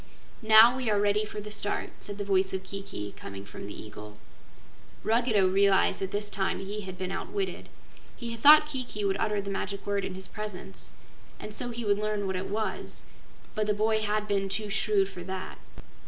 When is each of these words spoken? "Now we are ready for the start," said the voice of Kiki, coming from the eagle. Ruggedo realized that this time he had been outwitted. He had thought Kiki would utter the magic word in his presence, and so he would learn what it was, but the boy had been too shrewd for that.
"Now 0.41 0.75
we 0.75 0.89
are 0.89 0.99
ready 0.99 1.25
for 1.25 1.39
the 1.39 1.51
start," 1.51 1.91
said 1.99 2.17
the 2.17 2.25
voice 2.25 2.53
of 2.55 2.63
Kiki, 2.63 3.11
coming 3.11 3.45
from 3.45 3.67
the 3.67 3.79
eagle. 3.79 4.17
Ruggedo 5.03 5.47
realized 5.47 6.01
that 6.01 6.09
this 6.09 6.27
time 6.27 6.59
he 6.59 6.81
had 6.81 6.97
been 6.97 7.11
outwitted. 7.11 7.69
He 8.15 8.31
had 8.31 8.39
thought 8.39 8.65
Kiki 8.65 9.05
would 9.05 9.17
utter 9.19 9.39
the 9.39 9.51
magic 9.51 9.85
word 9.85 10.03
in 10.03 10.15
his 10.15 10.27
presence, 10.27 10.93
and 11.39 11.53
so 11.53 11.69
he 11.69 11.85
would 11.85 11.99
learn 11.99 12.25
what 12.25 12.35
it 12.35 12.49
was, 12.49 13.03
but 13.53 13.67
the 13.67 13.75
boy 13.75 13.99
had 13.99 14.27
been 14.27 14.49
too 14.49 14.71
shrewd 14.71 15.07
for 15.07 15.21
that. 15.23 15.59